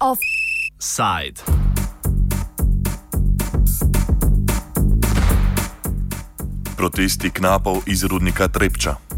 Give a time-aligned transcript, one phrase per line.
[0.00, 1.40] Offside.
[6.76, 9.11] Protesti knapov iz rudnika Trepča.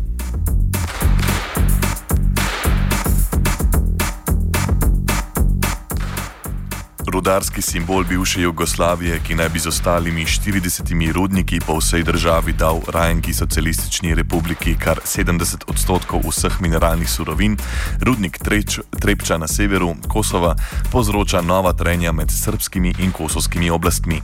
[7.24, 12.80] Rudarski simbol bivše Jugoslavije, ki naj bi z ostalimi 40 rudniki po vsej državi dal
[12.88, 17.56] Rajenki socialistični republiki kar 70 odstotkov vseh mineralnih surovin,
[18.00, 20.54] rudnik Treč, Trepča na severu Kosova
[20.92, 24.20] povzroča nova trenja med srpskimi in kosovskimi oblastmi.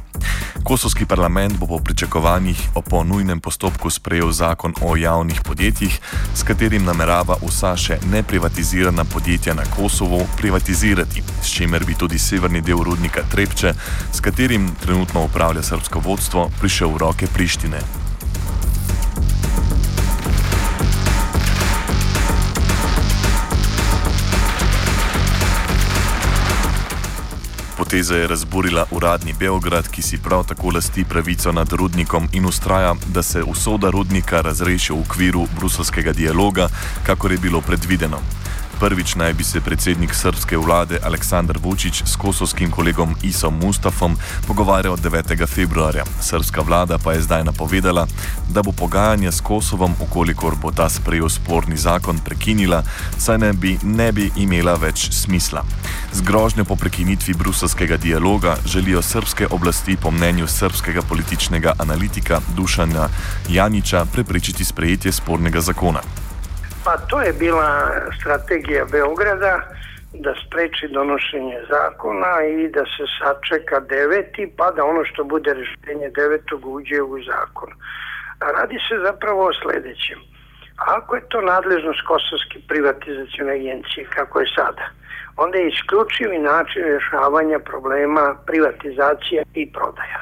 [0.64, 6.01] Kosovski parlament bo po pričakovanjih o ponujnem postopku sprejel zakon o javnih podjetjih,
[6.34, 12.61] s katerim namerava vsa še neprivatizirana podjetja na Kosovo privatizirati, s čimer bi tudi severni
[12.61, 13.75] del rudnika Trepče,
[14.12, 17.79] s katerim trenutno upravlja srpsko vodstvo, prišel v roke Prištine.
[27.79, 32.95] Poteza je razburila uradni Beograd, ki si prav tako lasti pravico nad rudnikom in ustraja,
[33.14, 36.69] da se usoda rudnika razreši v okviru bruselskega dialoga,
[37.07, 38.19] kakor je bilo predvideno.
[38.81, 44.97] Prvič naj bi se predsednik srpske vlade Aleksandar Vučić s kosovskim kolegom Isom Mustafom pogovarjal
[44.97, 45.47] 9.
[45.47, 46.05] februarja.
[46.20, 48.06] Srpska vlada pa je zdaj napovedala,
[48.48, 52.83] da bo pogajanje s Kosovom, okolikor bo ta sprejel sporni zakon, prekinila,
[53.19, 55.64] saj ne bi, ne bi imela več smisla.
[56.12, 63.08] Z grožnjo po prekinitvi bruselskega dialoga želijo srpske oblasti po mnenju srpskega političnega analitika Dušana
[63.48, 66.01] Janiča preprečiti sprejetje spornega zakona.
[66.91, 69.60] Pa to je bila strategija Beograda
[70.12, 76.08] da spreči donošenje zakona i da se sačeka deveti pa da ono što bude rešenje
[76.11, 77.70] devetog uđe u zakon.
[78.41, 80.18] A radi se zapravo o sledećem.
[80.77, 84.86] Ako je to nadležnost Kosovske privatizacijone agencije kako je sada,
[85.36, 90.20] onda je isključivi način rešavanja problema privatizacija i prodaja.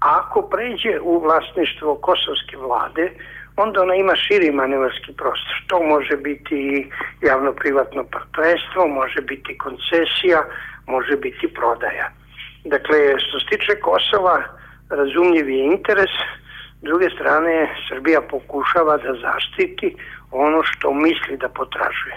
[0.00, 3.10] Ako pređe u vlasništvo kosovske vlade,
[3.56, 5.64] onda ona ima širi manevarski prostor.
[5.66, 6.90] To može biti
[7.22, 10.44] javno-privatno partnerstvo, može biti koncesija,
[10.86, 12.10] može biti prodaja.
[12.64, 14.42] Dakle, što se tiče Kosova,
[14.90, 16.10] razumljiv je interes,
[16.80, 19.96] s druge strane, Srbija pokušava da zaštiti
[20.30, 22.16] ono što misli da potražuje.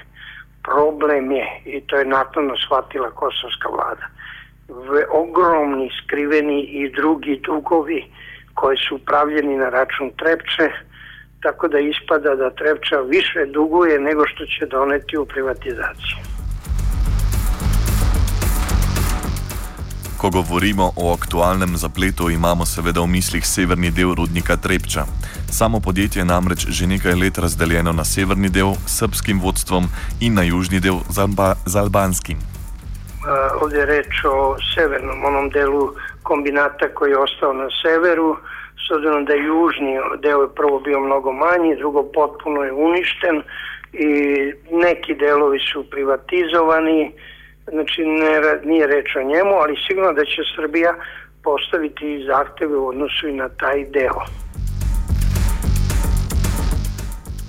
[0.64, 4.08] Problem je, i to je naknadno shvatila kosovska vlada,
[4.68, 8.06] v ogromni skriveni i drugi dugovi
[8.54, 10.72] koji su upravljeni na račun Trepče,
[11.42, 16.18] tako da ispada da Trepča više duguje nego što će doneti u privatizaciju.
[20.18, 25.03] Ko govorimo o aktualnem zapletu, imamo seveda v mislih severni del rudnika Trepča.
[25.52, 29.84] Samo podjetje je namreč že nekaj let razdeljeno na severni del s srpskim vodstvom
[30.22, 32.38] in na južni del z, Alba, z albanskim.
[32.38, 35.94] Uh, ovdje je reč o severnom onom delu
[36.24, 38.38] kombinata koji je ostao na severu, uh,
[38.88, 43.42] s obzirom da je južni deo je prvo bio mnogo manji, drugo potpuno je uništen
[43.94, 44.09] i
[44.72, 47.12] neki delovi su privatizovani,
[47.68, 50.94] znači ne, nije reč o njemu, ali sigurno da će Srbija
[51.44, 54.47] postaviti zahteve u odnosu i na taj deo.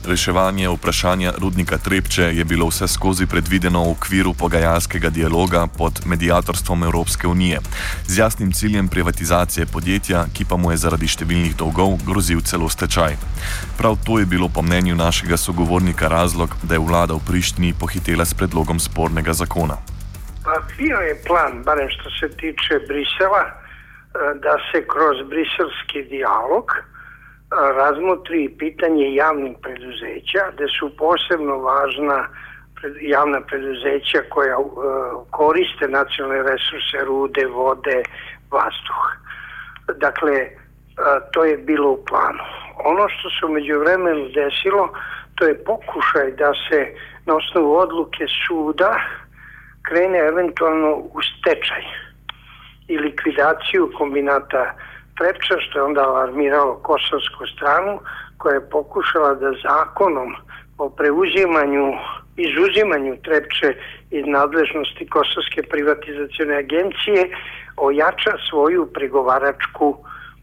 [0.08, 6.82] Reševanje vprašanja rudnika Trepče je bilo vse skozi predvideno v okviru pogajalskega dialoga pod medijatorstvom
[6.82, 7.60] Evropske unije,
[8.06, 13.20] z jasnim ciljem privatizacije podjetja, ki pa mu je zaradi številnih dolgov grozil celo stečaj.
[13.78, 18.24] Prav to je bilo po mnenju našega sogovornika razlog, da je vlada v Prištini pohitela
[18.24, 19.76] s predlogom spornega zakona.
[20.44, 23.60] Pa bio je plan, barem što se tiče Brisela, eh,
[24.40, 26.72] da se kroz briselski dialog
[27.50, 32.28] razmotri pitanje javnih preduzeća, gde su posebno važna
[33.00, 34.74] javna preduzeća koja uh,
[35.30, 38.02] koriste nacionalne resurse, rude, vode,
[38.50, 39.04] vazduh.
[39.96, 40.50] Dakle, uh,
[41.32, 42.44] to je bilo u planu.
[42.84, 44.92] Ono što se umeđu vremenu desilo,
[45.34, 46.94] to je pokušaj da se
[47.26, 49.00] na osnovu odluke suda
[49.82, 51.82] krene eventualno u stečaj
[52.88, 54.74] i likvidaciju kombinata
[55.18, 58.00] Trepča, što je onda alarmiralo kosovsku stranu,
[58.38, 60.34] koja je pokušala da zakonom
[60.78, 61.92] o preuzimanju,
[62.36, 63.74] izuzimanju Trepče
[64.10, 67.20] iz nadležnosti Kosovske privatizacione agencije
[67.76, 69.96] ojača svoju pregovaračku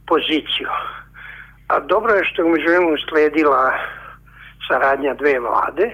[0.08, 0.70] poziciju.
[1.68, 3.74] A dobro je što je umeđu njemu sledila
[4.68, 5.92] saradnja dve vlade,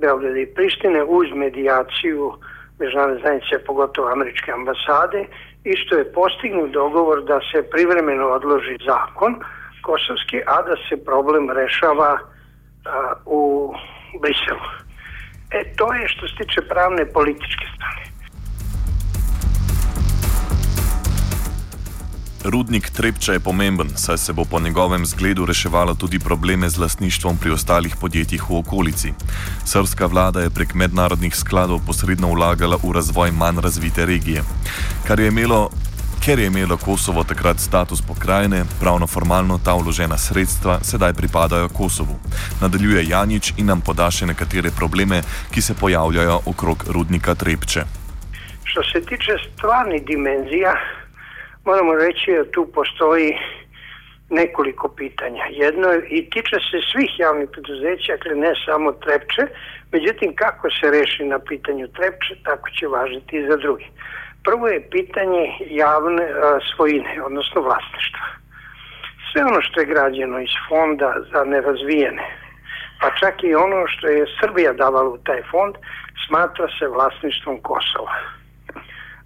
[0.00, 2.32] Beograda i Prištine, uz medijaciju
[2.78, 5.26] međunarodne zajednice, pogotovo američke ambasade,
[5.64, 9.40] isto je postignut dogovor da se privremeno odloži zakon
[9.82, 13.72] kosovski, a da se problem rešava a, u
[14.20, 14.66] Briselu.
[15.50, 18.01] E, to je što se tiče pravne političke strane.
[22.44, 27.36] Rudnik Trepča je pomemben, saj se bo po njegovem zgledu reševalo tudi probleme z lastništvom
[27.36, 29.12] pri ostalih podjetjih v okolici.
[29.64, 34.42] Srpska vlada je prek mednarodnih skladov posredno vlagala v razvoj manj razvite regije.
[35.06, 35.70] Kar je imelo
[36.24, 42.14] Ker je imelo Kosovo takrat status pokrajine, pravno formalno ta vložena sredstva sedaj pripadajo Kosovu.
[42.60, 47.82] Nadaljuje Janič in nam poda še nekatere probleme, ki se pojavljajo okrog rudnika Trepče.
[48.64, 50.74] Što se tiče stvarnih dimenzija,
[51.64, 53.38] moramo reći da tu postoji
[54.30, 55.44] nekoliko pitanja.
[55.50, 59.42] Jedno i tiče se svih javnih preduzeća, dakle ne samo Trepče,
[59.92, 63.88] međutim kako se reši na pitanju Trepče, tako će važiti i za drugi.
[64.44, 68.26] Prvo je pitanje javne a, svojine, odnosno vlasništva.
[69.32, 72.26] Sve ono što je građeno iz fonda za nerazvijene,
[73.00, 75.74] pa čak i ono što je Srbija davala u taj fond,
[76.26, 78.41] smatra se vlasništvom Kosova.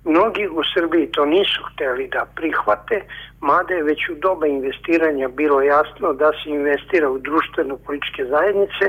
[0.06, 3.00] Mnogi u Srbiji to nisu hteli da prihvate,
[3.40, 8.84] mada je već u doba investiranja bilo jasno da se investira u društveno-političke zajednice,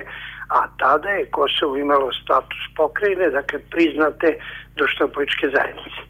[0.49, 4.37] a tada je Kosovo imalo status pokrajine, dakle priznate
[4.75, 6.01] društveno-političke zajednice.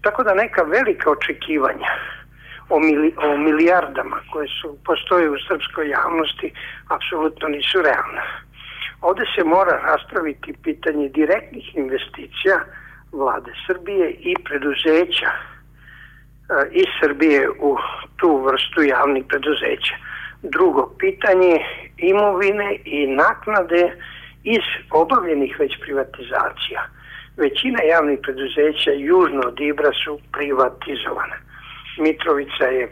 [0.00, 1.90] Tako da neka velika očekivanja
[2.68, 6.52] o, mili, o milijardama koje su postoje u srpskoj javnosti
[6.88, 8.22] apsolutno nisu realne.
[9.00, 12.56] Ovde se mora raspraviti pitanje direktnih investicija
[13.14, 15.38] vlade Srbije i preduzeća e,
[16.72, 17.76] iz Srbije u
[18.16, 19.94] tu vrstu javnih preduzeća.
[20.42, 21.58] Drugo pitanje
[21.98, 23.96] imovine i naknade
[24.44, 26.94] iz obavljenih već privatizacija
[27.36, 31.36] većina javnih preduzeća južno od Ibra su privatizovane.
[31.98, 32.90] Mitrovica je e,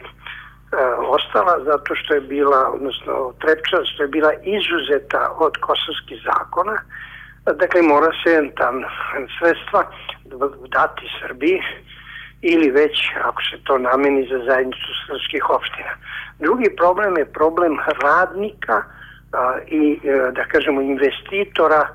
[1.15, 6.77] ostala zato što je bila, odnosno Trepča, što je bila izuzeta od kosovskih zakona,
[7.45, 8.83] dakle mora se tam
[9.39, 9.83] sredstva
[10.69, 11.61] dati Srbiji
[12.41, 15.93] ili već ako se to nameni za zajednicu srpskih opština.
[16.39, 18.83] Drugi problem je problem radnika
[19.31, 21.87] a, i a, da kažemo investitora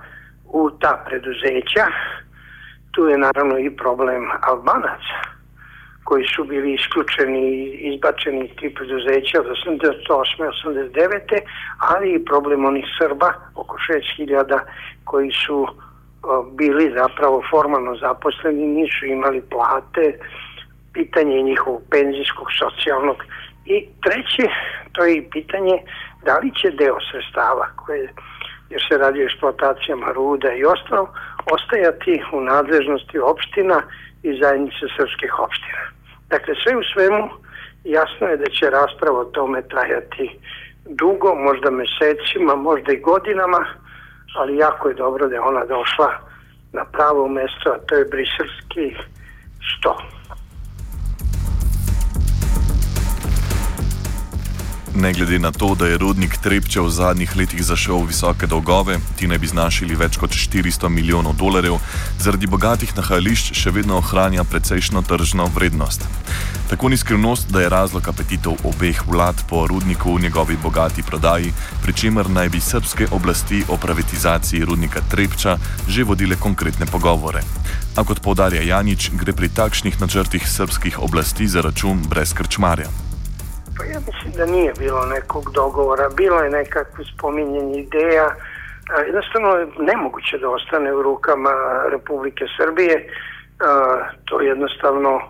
[0.44, 1.86] u ta preduzeća
[2.92, 5.37] tu je naravno i problem Albanaca
[6.08, 10.50] koji su bili isključeni i izbačeni iz tih preduzeća od 88.
[10.64, 11.40] 89.
[11.92, 13.76] ali i problem onih Srba, oko
[14.18, 14.60] 6000
[15.04, 15.70] koji su e,
[16.60, 20.18] bili zapravo formalno zaposleni, nisu imali plate,
[20.92, 23.18] pitanje njihovog penzijskog, socijalnog
[23.66, 24.46] i treće,
[24.92, 25.76] to je i pitanje
[26.24, 28.08] da li će deo sredstava koje
[28.70, 31.08] jer se radi o eksploatacijama ruda i ostalo,
[31.56, 33.82] ostajati u nadležnosti opština
[34.22, 35.97] i zajednice srpskih opština.
[36.30, 37.28] Dakle, sve u svemu
[37.84, 40.38] jasno je da će rasprava o tome trajati
[40.84, 43.66] dugo, možda mesecima, možda i godinama,
[44.36, 46.10] ali jako je dobro da je ona došla
[46.72, 48.96] na pravo mesto, a to je briselski
[49.78, 49.96] sto.
[54.98, 59.28] Ne glede na to, da je rudnik Trepče v zadnjih letih zašel visoke dolgove, ti
[59.30, 61.76] naj bi znašili več kot 400 milijonov dolarjev,
[62.18, 66.02] zaradi bogatih nahajališč še vedno ohranja precejšno tržno vrednost.
[66.68, 71.54] Tako ni skrivnost, da je razlog apetitov obeh vlad po rudniku v njegovi bogati prodaji,
[71.82, 77.46] pri čemer naj bi srpske oblasti o privatizaciji rudnika Trepča že vodile konkretne pogovore.
[77.94, 83.07] A kot povdarja Janič, gre pri takšnih načrtih srpskih oblasti za račun brez krčmarja.
[83.78, 89.48] Pa ja mislim da nije bilo nekog dogovora, bilo je nekakvo spominjenje ideja, e, jednostavno
[89.48, 91.50] je nemoguće da ostane u rukama
[91.90, 93.06] Republike Srbije, e,
[94.24, 95.20] to jednostavno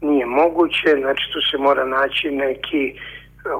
[0.00, 2.94] nije moguće, znači tu se mora naći neki e,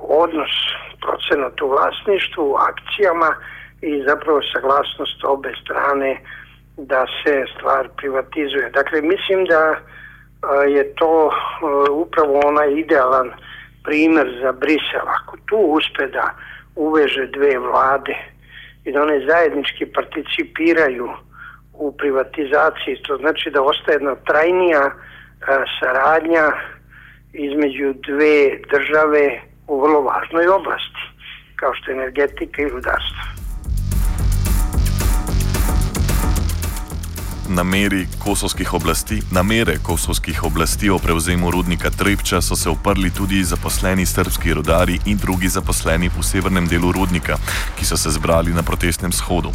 [0.03, 0.53] odnos
[1.01, 3.35] procenat u vlasništvu, u akcijama
[3.83, 6.21] i zapravo saglasnost obe strane
[6.77, 8.71] da se stvar privatizuje.
[8.71, 9.63] Dakle, mislim da
[10.77, 11.31] je to
[11.91, 13.31] upravo onaj idealan
[13.85, 16.35] primer za Brisel, ako tu uspe da
[16.77, 18.17] uveže dve vlade
[18.85, 21.09] i da one zajednički participiraju
[21.73, 26.47] u privatizaciji, to znači da ostaje jedna trajnija a, saradnja
[27.33, 31.03] između dve države u vrlo važnoj oblasti,
[31.57, 33.30] kao što je energetika i rudarstvo.
[37.51, 44.07] Nameri kosovskih oblasti, namere kosovskih oblasti o prevzemu rudnika Trepča so se uprli tudi zaposleni
[44.07, 47.37] srpski rodari in drugi zaposleni v severnem delu rudnika,
[47.79, 49.51] ki so se zbrali na protestnem shodu.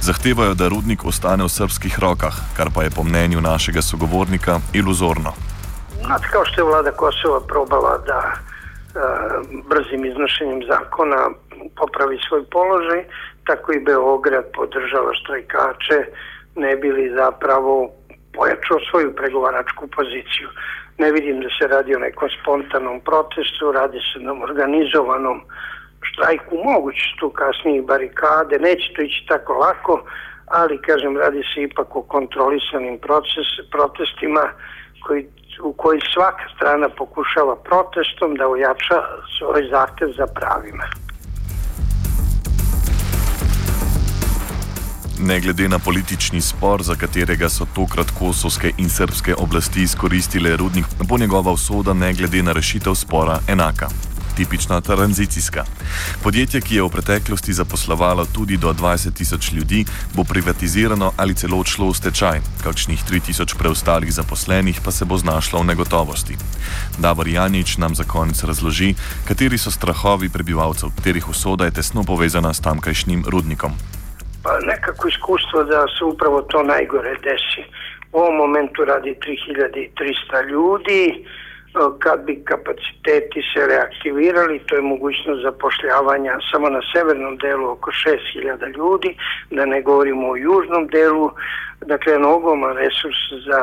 [0.00, 5.32] Zahtevajo, da rudnik ostane v srpskih rokah, kar pa je po mnenju našega sogovornika iluzorno.
[6.32, 8.20] Kao što je vlada Kosova probala da
[9.68, 11.30] brzim iznošenjem zakona
[11.76, 13.04] popravi svoj položaj,
[13.46, 15.98] tako i Beograd podržava štrajkače,
[16.58, 17.90] ne bili zapravo
[18.34, 20.48] pojačao svoju pregovaračku poziciju.
[20.98, 25.40] Ne vidim da se radi o nekom spontanom protestu, radi se o organizovanom
[26.02, 30.02] štrajku, moguće su tu kasnije barikade, neće to ići tako lako,
[30.46, 34.44] ali kažem radi se ipak o kontrolisanim proces, protestima
[35.06, 35.26] koji,
[35.62, 38.98] u koji svaka strana pokušava protestom da ojača
[39.38, 40.84] svoj zahtev za pravima.
[45.20, 50.86] Ne glede na politični spor, za katerega so tokrat kosovske in srpske oblasti izkoristile rudnik,
[51.04, 53.88] bo njegova usoda ne glede na rešitev spora enaka.
[54.36, 55.64] Tipična tranzicijska.
[56.22, 59.84] Podjetje, ki je v preteklosti zaposlovalo tudi do 20 tisoč ljudi,
[60.14, 65.18] bo privatizirano ali celo odšlo v stečaj, kakšnih 3 tisoč preostalih zaposlenih pa se bo
[65.18, 66.36] znašlo v negotovosti.
[66.98, 68.94] Davor Janič nam za konec razloži,
[69.24, 73.97] kateri so strahovi prebivalcev, katerih usoda je tesno povezana s tamkajšnjim rudnikom.
[74.42, 77.62] Pa nekako iskustvo da se upravo to najgore desi.
[78.12, 81.18] U ovom momentu radi 3300 ljudi, e,
[81.98, 88.76] kad bi kapaciteti se reaktivirali, to je mogućnost zapošljavanja samo na severnom delu oko 6000
[88.76, 89.16] ljudi,
[89.50, 91.30] da ne govorimo o južnom delu,
[91.86, 93.60] dakle je ogroman resurs za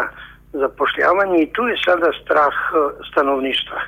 [0.53, 3.81] zapošljavanje i tu je sada strah e, stanovništva.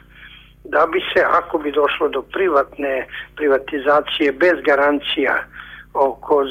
[0.64, 5.44] Da bi se, ako bi došlo do privatne privatizacije bez garancija,
[5.94, 6.48] oko